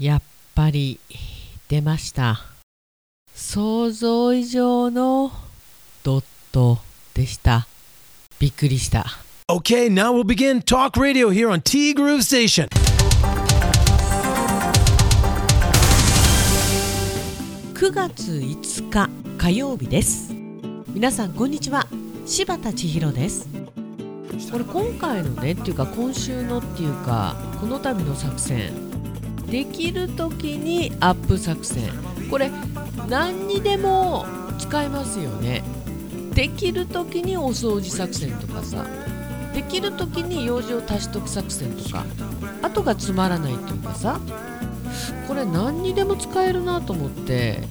[0.00, 0.22] やっ
[0.56, 0.98] ぱり
[1.68, 2.40] 出ました。
[3.32, 5.30] 想像以上の
[6.02, 6.78] ドット
[7.14, 7.68] でした。
[8.40, 9.06] びっくりした。
[9.48, 12.66] Okay, now we'll begin Talk Radio here on T Groove Station.
[17.74, 19.08] 9月5日
[19.38, 20.34] 火曜日です。
[20.88, 21.86] 皆さんこんにちは。
[22.26, 23.46] 柴田千尋です。
[24.50, 28.93] これ今回のねっていうか今週のっていうかこの度の作戦
[29.50, 31.90] できる時にアップ作戦。
[32.30, 32.50] これ
[33.08, 34.26] 何にでも
[34.58, 35.62] 使えますよね。
[36.34, 38.84] できる時にお掃除作戦とかさ。
[39.54, 42.04] できる時に用事を足しとく作戦とか。
[42.62, 44.20] 後がつまらないというかさ。
[45.26, 47.62] これ何にでも使えるなと思って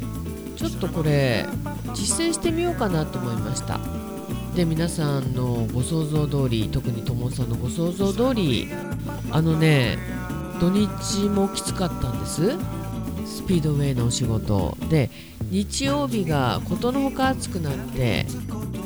[0.55, 1.45] ちょっとこれ
[1.93, 3.79] 実践してみようかなと思いました。
[4.55, 8.69] で皆さんのご想像通り特にともさんのご想像通り
[9.31, 9.97] あのね
[10.59, 12.57] 土日もきつかったんです。
[13.25, 15.09] スピードウェイのお仕事で。
[15.53, 18.25] 日曜日がことのほか暑くなって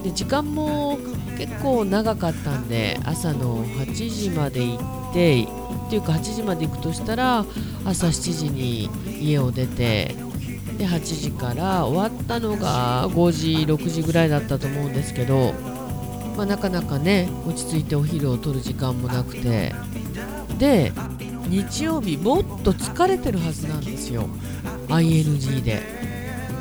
[0.03, 0.97] で時間も
[1.37, 5.43] 結構長かったんで朝の8時まで行って
[5.87, 7.45] っていうか8時まで行くとしたら
[7.85, 8.89] 朝7時に
[9.21, 10.15] 家を出て
[10.77, 15.53] で8時から終わったのが5時6時ぐらいだったと思うんですけど、
[16.35, 19.73] まあ、なかなかね落ち着いてお昼を取る時間もなくて。
[20.59, 20.91] で
[21.49, 24.27] 日曜日もっと疲れてるはずなんですよ。
[24.87, 25.81] ING で。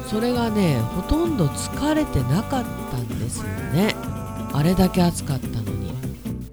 [0.08, 3.94] それがねほとんど疲れてなかったんですよね。
[4.52, 5.92] あれだけ暑かったのに。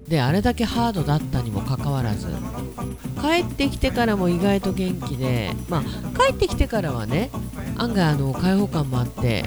[0.08, 2.26] であれだけハードだったにもかかわらず。
[3.20, 5.52] 帰ってきてからも意外と元気で。
[5.68, 5.82] まあ
[6.18, 7.30] 帰ってきてからはね
[7.78, 9.44] 案外あの開放感もあって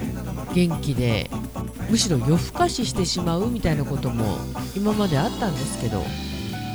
[0.53, 1.29] 元気で
[1.89, 4.37] むしろ夜更かししてしまうみたいなことも
[4.75, 6.03] 今まであったんですけど。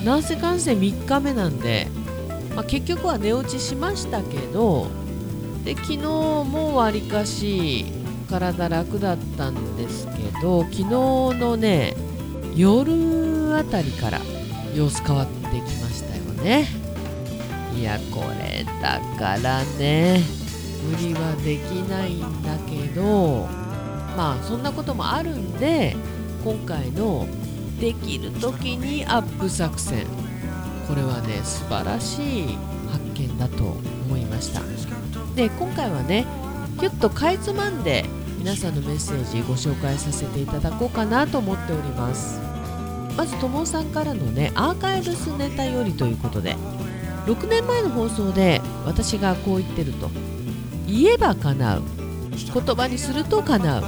[0.04, 1.86] なんせかんせ3日目なんで、
[2.54, 4.88] まあ、結局は寝落ちしましたけど
[5.64, 7.86] で昨日もわりかし
[8.28, 11.94] 体楽だったんですけど昨日のね
[12.54, 14.20] 夜あたりから
[14.74, 16.66] 様子変わってきましたよね。
[17.78, 20.20] いやこれだからね
[20.90, 23.46] 無理はできないんだけど
[24.16, 25.96] まあそんなこともあるんで
[26.44, 27.26] 今回の
[27.80, 30.21] できる時にアップ作戦。
[30.88, 32.58] これはね素晴らしい
[32.90, 34.60] 発見だと思いました。
[35.34, 36.26] で今回はね
[36.78, 38.04] ぎゅっとかいつまんで
[38.38, 42.40] 皆さんのメッセージご紹介させていただこうかなと思っております。
[43.16, 46.56] まずともさんからのねアーカイブスネタよりということで
[47.26, 50.10] 6年前の放送で私がこう言ってると。
[50.86, 51.82] 言えば叶う。
[52.52, 53.84] 言葉にすると叶う。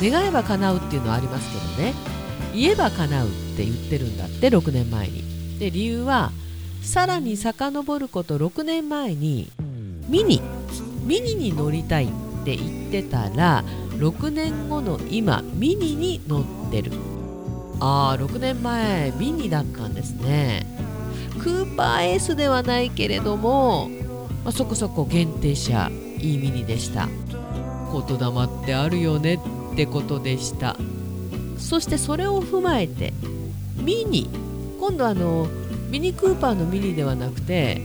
[0.00, 1.94] 願えば叶うっていうのはありますけどね。
[2.54, 5.27] 言えば叶うって言ってるんだって6年前に。
[5.58, 6.30] で理由は
[6.82, 9.50] さらに遡ること6年前に
[10.08, 10.40] ミニ
[11.04, 12.08] ミニに乗りたいっ
[12.44, 13.64] て言ってたら
[13.98, 16.92] 6年後の今ミニに乗ってる。
[17.80, 20.66] あー6年前ミニだったんですね。
[21.40, 23.88] クーパーエースではないけれども、
[24.44, 27.08] まあ、そこそこ限定車いいミニでした。
[27.92, 30.76] 言霊ってあるよねってことでした。
[31.58, 33.12] そしてそれを踏まえて
[33.76, 34.28] ミニ
[34.78, 35.48] 今度あの
[35.90, 37.80] ミニクーパーのミニではなくて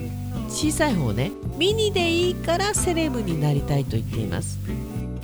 [0.49, 1.31] 小さい方ね。
[1.57, 4.59] ミニでいいからセレブになりたいと言っています。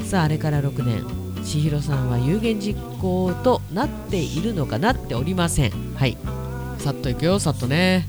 [0.05, 1.05] さああれから6年。
[1.43, 5.71] 千尋さんは有言実行となっているのかなっておりません。
[5.95, 6.17] はい。
[6.79, 7.39] さっといくよ。
[7.39, 8.07] さっとね。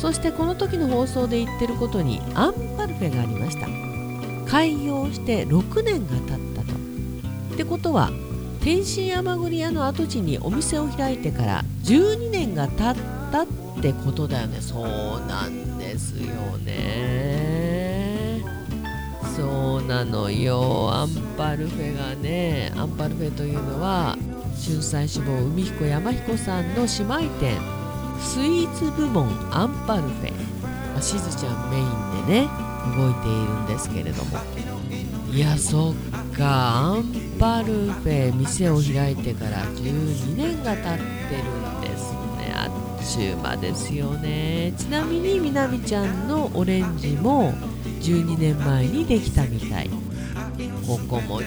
[0.00, 3.68] そしてこの時の放送で言ってることにアンパルフェがありました。
[4.50, 6.74] 開業して6年が経ったと。
[7.54, 8.10] ってことは
[8.64, 13.46] 天津山栗屋の跡地にお店を開いてから12年が経ったっ
[13.82, 14.58] てことだよね。
[14.62, 14.86] そう
[15.26, 16.32] なんですよ
[16.64, 18.42] ね。
[19.36, 20.88] そうなのよ。
[20.90, 24.16] アンパルフェがねアンパルフェというのは
[24.66, 27.60] 春菜志望海彦山彦さんの姉妹店。
[28.18, 30.32] スイーツ部門アンパルフェ、
[31.02, 32.48] しずちゃんメインでね
[32.96, 34.38] 動いているんですけれども。
[35.30, 35.94] いやそっ
[36.34, 36.46] か。
[36.76, 42.52] アンパルフェ店を開いてから12年が経ってるんですね。
[42.54, 44.72] あっちゅう間ですよね。
[44.76, 47.52] ちなみにみなみちゃんのオレンジも
[48.00, 49.90] 12年前にできたみたい。
[50.86, 51.46] ここも12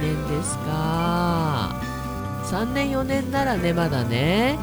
[0.00, 1.80] 年ですか。
[2.44, 4.58] 3年4年ならねまだね。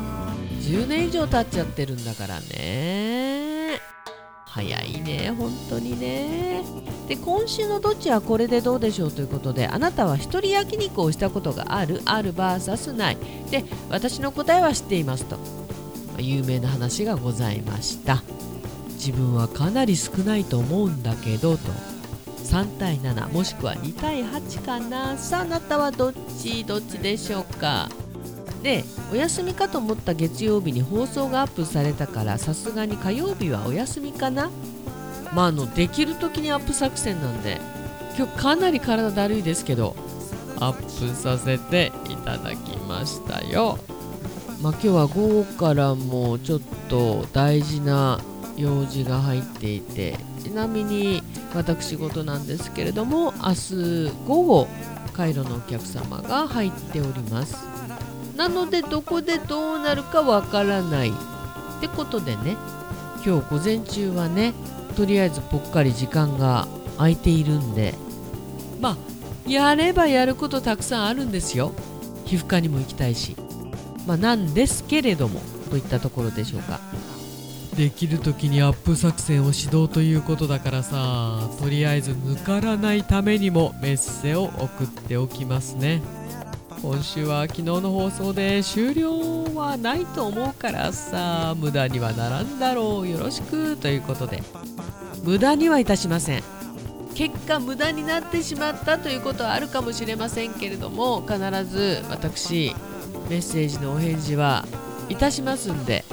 [0.62, 3.80] 10年以上経っちゃってるんだからね。
[4.48, 6.64] 早いね本当にね。
[7.08, 12.02] で今週のどっちはこれでどうでしょうということであなたは一人焼肉をしたことがある？
[12.06, 13.18] ある VS ない。
[13.52, 15.38] で私の答えは知っていますと。
[16.16, 18.24] ま有名な話がございました。
[18.94, 21.64] 自分はかなり少ないと思うんだけどと。
[22.46, 25.40] 3対7もしくは2対8かなさ。
[25.40, 26.64] ああなたはどっち？
[26.64, 27.90] どっちでしょうか？
[28.64, 34.50] でお休みかと思った月曜日に放送がアップされたからさすがに火曜日はお休みかな。
[35.36, 37.60] まああのできる時にアップ作戦なんで
[38.18, 39.96] 今日かなり体だるいですけど
[40.62, 43.78] アップさせていただきましたよ。
[44.62, 48.22] まあ今日は午後からもちょっと大事な
[48.56, 51.22] 用事が入っていてちなみに
[51.54, 54.68] 私事なんですけれども明日午後
[55.12, 57.58] カイロのお客様が入っております。
[58.38, 61.14] なのでどこでどうなるかわからないっ
[61.82, 62.56] てことでね
[63.26, 64.54] 今日午前中はね
[64.96, 67.94] とりあえずぽっかり時間が空いているんで。
[68.80, 68.98] まあ
[69.48, 71.72] やればやることたくさんあるんですよ。
[72.26, 73.36] 皮膚科にも行きたいし。
[74.08, 75.40] まあなんですけれども
[75.70, 76.80] といったところでしょうか。
[77.76, 86.02] できる時にアップ作戦を指導ということだからさとりあえず抜からないためにもメッセを送っておきますね。
[86.82, 93.08] 今週は昨日の放送で終了はないと思うからさ無駄にはならんだろう。
[93.08, 93.76] よろしく。
[93.76, 94.42] ということで。
[95.26, 96.44] 無駄にはいたしません。
[97.16, 102.76] 結果無駄になってしまったということはあるかもしれませんけれども必ず私
[103.30, 104.66] メッセージのお返事は
[105.08, 106.04] いたしますんで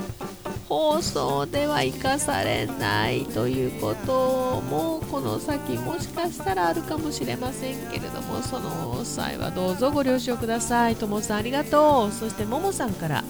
[0.68, 10.96] 放送では生かされないということもこの先もしかしたらあるかもしれませんけれどもその際はどうぞご了承ください。
[10.96, 12.12] ともさんありがとう。
[12.12, 13.24] そしてももさんから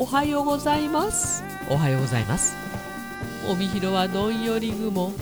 [0.00, 1.44] おはようございます。
[1.70, 2.59] おはようございます。
[3.48, 5.12] 帯広はどんより雲。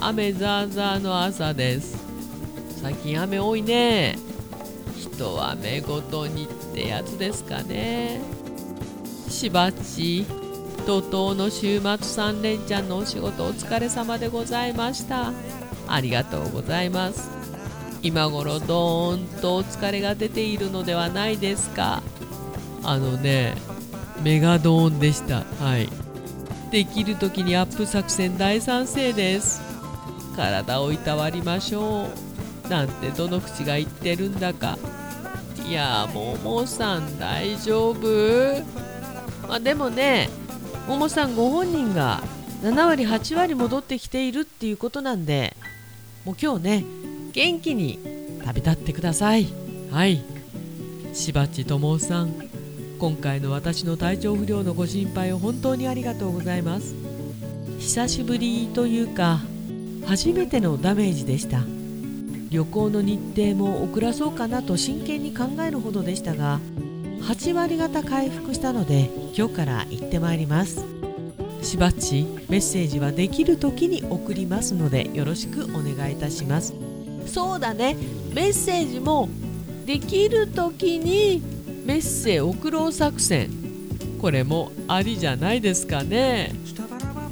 [0.00, 1.98] 雨ザーザーの朝です。
[2.82, 4.18] 最近雨多いね。
[4.96, 8.20] 一雨ごとにってやつですかね。
[9.28, 10.26] しばち
[10.86, 15.32] 怒涛の週末3連チャンのお仕事お疲れ様でございました。
[15.86, 17.30] ありがとうございます。
[18.02, 22.02] 今頃どーんとお疲れが出ているのではないですか。
[22.82, 23.54] あのね
[24.22, 25.44] メガドーンでした。
[25.62, 25.88] はい。
[26.70, 29.60] できる時にアップ作戦大賛成です。
[30.36, 32.08] 体をいたわりましょ
[32.66, 32.68] う。
[32.68, 34.78] なんてどの口が言ってるんだか。
[35.68, 38.62] いやももさん大丈夫？
[39.48, 40.28] まあでもね
[40.86, 42.22] ももさんご本人が
[42.62, 45.56] 7割8割戻ってきているっていうことなんで
[46.24, 46.84] もう今日ね
[47.32, 47.98] 元気に
[48.44, 49.48] 旅立ってください。
[49.90, 50.22] はい。
[51.12, 52.49] しばちともさん。
[53.00, 56.94] 今回の私の体調不良のご心配を本当にありがとうございます。
[57.78, 59.40] 久しぶりというか
[60.04, 61.62] 初めてのダメージでした。
[62.50, 66.60] 旅行の日程も遅らそうかなと真剣に考えるほどでしたが
[67.22, 70.84] 8割方回復したので今日から行ってまいります。
[71.62, 76.74] しばっちメッセージはできる時に送りますのでよろしくお願いいたします。
[77.24, 77.96] そうだね。
[78.34, 79.30] メッセージも
[79.86, 83.50] できる時にメッセ送ろう作戦。
[84.20, 86.52] これもありじゃないですかね。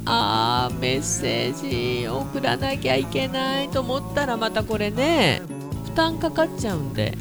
[0.05, 5.41] あーメッセージ送らなきゃいけないと思ったらまたこれね
[5.85, 7.15] 負担かかっちゃうんで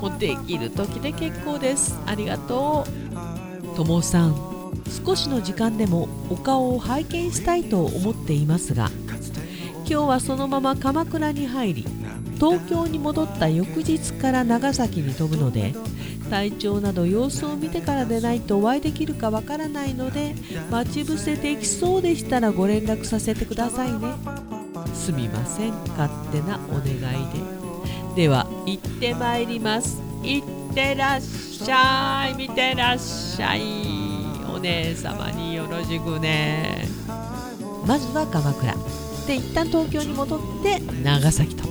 [0.00, 1.96] もうできる時で結構です。
[2.06, 2.84] ありがと
[3.72, 3.76] う。
[3.76, 4.34] ともさん
[5.04, 8.90] 少しの時間でもお顔を拝見したいと思っていますが
[9.78, 11.86] 今日はそのまま鎌倉に入り
[12.36, 15.74] 東京に戻った翌日から長崎に飛ぶので
[16.26, 20.34] 体調など様子を見てからでないとお会いできるかわからないので
[20.70, 23.98] 待ち伏せできそうでしたらご連絡させてくださいね。
[24.94, 25.72] すみません。
[25.96, 26.96] 勝手なお願い
[28.14, 28.22] で。
[28.24, 30.00] では行ってまいります。
[30.22, 32.34] 行ってらっしゃい。
[32.34, 33.60] 見てらっしゃい。
[34.52, 36.88] お姉様によろしくね。
[37.86, 38.74] まずは鎌倉。
[39.26, 41.68] で一旦東京に戻って長崎と。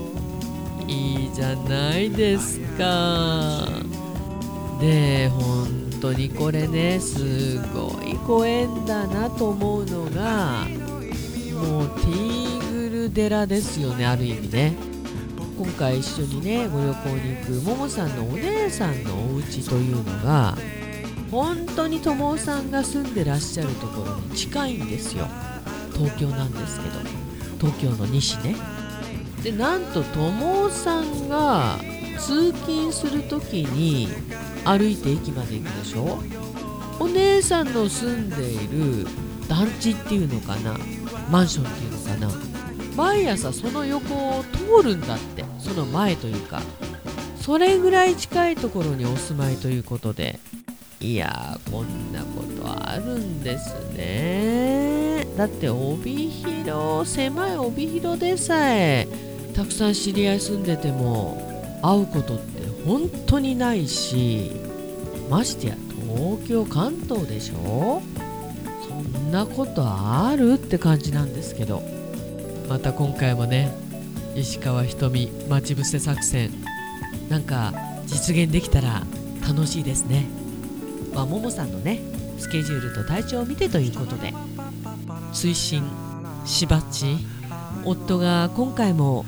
[0.87, 3.94] いいじゃないですか。
[4.85, 10.67] で本当にこれねすごいご縁だなと思うのが
[11.53, 14.75] もうティーグル寺ですよねある意味ね。
[15.57, 20.55] 今回一緒にねご旅行に行くももさんのお姉さんのお家というのが
[21.31, 25.25] 本当に友もさんが住んでらっしゃるところに近いんですよ。
[25.93, 26.95] 東京なんですけど。
[27.59, 28.55] 東京の西ね。
[29.41, 31.79] でなんと友さんが
[32.19, 34.09] 通勤する時に
[34.65, 36.19] 歩いて駅まで行くでしょ？
[36.99, 39.05] お姉さんの住んでいる
[39.47, 40.77] 団地っていうのかな？
[41.29, 42.31] マンションっていうのかな？
[42.95, 45.45] 毎朝その横を通るんだって。
[45.59, 46.61] その前というか。
[47.39, 50.39] それぐらい近いところにお住まいということで。
[51.01, 55.27] いやこんなことあるんですね。
[55.37, 59.07] だって帯広狭い帯広でさえ
[59.53, 62.54] たくさん知り合い住んでても会うことって
[62.85, 64.51] 本当にないし
[65.29, 65.75] ましてや
[66.13, 68.01] 東京関東でしょ？
[68.87, 71.81] そんなことあるって感じなんですけど。
[72.69, 73.71] また今回もね
[74.35, 76.51] 石川ひとみ待ち伏せ作戦。
[77.29, 77.73] なんか
[78.05, 79.03] 実現できたら
[79.47, 80.25] 楽しいですね。
[81.13, 82.01] まあももさんのね
[82.37, 84.33] スケジュールと体調を見てということで。
[85.33, 85.83] 推進
[86.45, 87.17] しばち。
[87.83, 89.25] 夫が今回も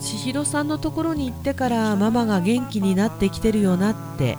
[0.00, 4.38] 千尋さんのところに行ってからママが元気になってきてるよなって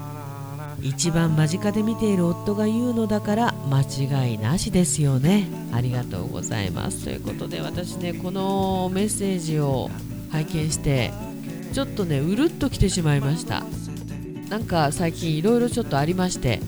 [0.81, 5.47] 一番間近で見ている夫が言うのだから間違いなしですよね。
[5.71, 7.05] ありがとうございます。
[7.05, 9.91] ということで私ねこのメッセージを
[10.31, 11.11] 拝見して
[11.73, 13.63] ちょっとねうるっときてしまいました。
[14.49, 16.59] なんか最近いろいろちょっとありまして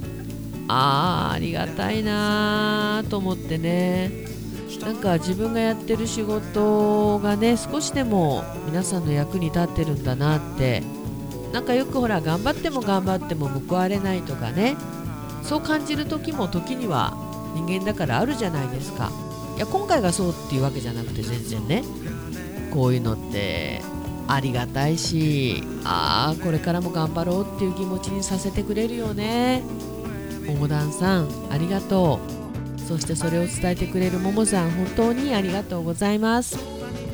[0.67, 4.32] あーありがたいなーと思ってね。
[4.81, 10.83] なんか自分がやってる仕事がね少しでも皆さんの役に立ってるんだなって
[11.51, 14.75] なんかよくほら頑張っても頑張っても報われないとかね
[15.43, 17.13] そう感じる時も時には
[17.53, 19.11] 人間だからあるじゃないですか。
[19.55, 21.83] いや今回がそうっていうわけじゃなくて全然ね
[22.71, 23.81] こういうのって
[24.27, 29.61] ありがたいしああこれからも頑張ろうっていう気持ちにさせてくれるよね。
[30.47, 32.42] ももだんさんありがとう。
[32.87, 36.57] そしてそれを伝えてくれるももさん本当にありがとうございます。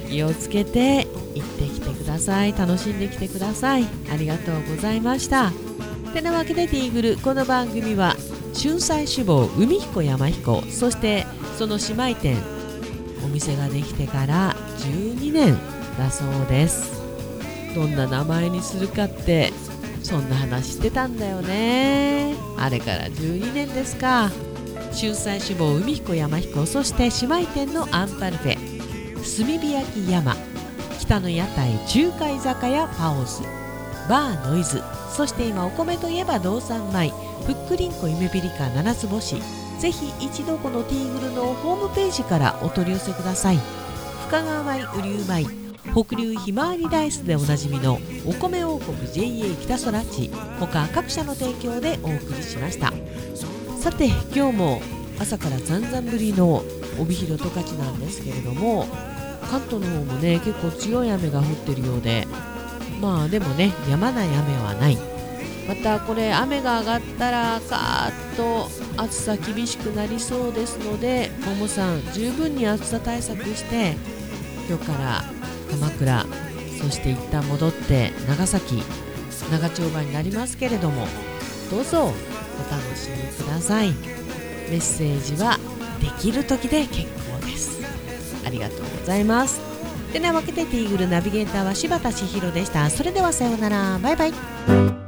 [0.10, 2.54] 気をつけて行ってきてください。
[2.54, 3.86] 楽しんできてください。
[4.12, 5.52] ありがとうございました。
[6.14, 8.16] てなわけでティーグルこの番組は
[8.60, 12.38] 春菜志望海彦山彦そしてその姉妹店
[13.24, 15.56] お店ができてから12年
[15.98, 17.00] だそうです。
[17.76, 19.54] どんな名前にするかって
[20.02, 22.36] そんな話してたんだよね。
[22.58, 24.32] あれから12年ですか。
[24.92, 28.56] 春菜志望海彦山彦そして姉妹店のアンパルフェ。
[28.56, 30.36] 炭火焼き山。
[31.00, 33.42] 北の屋台中華居酒屋パオズ
[34.10, 34.82] バーノイズ。
[35.16, 37.12] そして今お米といえば道産米。
[37.46, 39.36] ふっくりんこ夢ピリカ七つ星。
[39.80, 43.60] ぜひ一度このティーグルのホームページからお取り寄せください。
[44.28, 45.46] 深川米雨竜米。
[46.04, 50.30] 北流ひまわりライスでおなじみのお米王国 JA 北空地。
[50.60, 52.92] 他各社の提供でお送りしました。
[53.80, 54.82] さて今日も
[55.22, 56.64] 朝からざんざん降りの
[57.00, 58.86] 帯広十勝なんですけれども
[59.50, 62.28] 関東の方もね結構強い雨が降ってるようで
[63.00, 64.98] まあでもね止まない雨はない。
[65.70, 68.68] またこれ雨が上がったらカーッと
[69.02, 73.96] 暑さ厳しくなりそうですのでももさん十分に暑さ対策して
[74.68, 75.24] 今日から
[75.70, 76.26] 鎌倉
[76.82, 78.82] そして一旦戻って長崎
[79.52, 81.08] 長丁場になりますけれども
[81.70, 82.39] どうぞ。
[82.60, 83.92] お楽しみください。
[84.70, 85.58] メッセージは
[86.00, 87.80] できる時で結構です。
[88.46, 89.60] ありがとうございます。
[90.12, 92.90] てなわけでティーグルナビゲーターは柴田千尋でした。
[92.90, 94.00] それではさようなら。
[94.00, 94.99] バイバイ。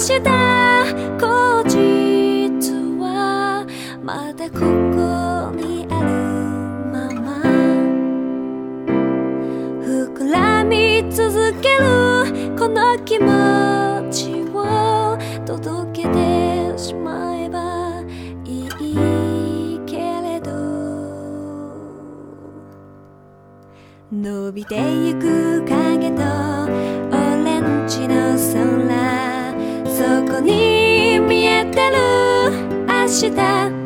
[0.00, 0.80] した
[1.18, 3.66] 後日は
[4.02, 4.64] まだここ
[5.54, 6.08] にある
[6.90, 7.42] まま。
[9.84, 13.28] 膨らみ続けるこの気持
[14.10, 18.02] ちを届けてしまえば
[18.46, 20.50] いいけれど。
[24.10, 28.38] 伸びてゆく影とオレンジの
[28.88, 28.99] 空。
[30.10, 32.50] そこに見えてる
[32.84, 33.79] 明日